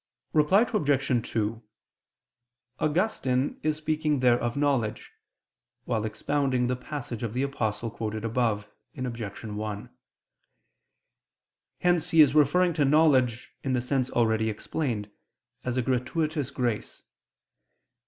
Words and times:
Reply 0.33 0.61
Obj. 0.61 1.31
2: 1.31 1.61
Augustine 2.79 3.59
is 3.61 3.77
speaking 3.77 4.19
there 4.19 4.39
of 4.41 4.57
knowledge, 4.57 5.11
while 5.85 6.05
expounding 6.05 6.65
the 6.65 6.75
passage 6.75 7.21
of 7.21 7.35
the 7.35 7.43
Apostle 7.43 7.91
quoted 7.91 8.25
above 8.25 8.65
(Obj. 8.97 9.43
1): 9.43 9.89
hence 11.81 12.09
he 12.09 12.21
is 12.21 12.33
referring 12.33 12.73
to 12.73 12.83
knowledge, 12.83 13.53
in 13.63 13.73
the 13.73 13.79
sense 13.81 14.09
already 14.09 14.49
explained, 14.49 15.07
as 15.63 15.77
a 15.77 15.83
gratuitous 15.83 16.49
grace. 16.49 17.03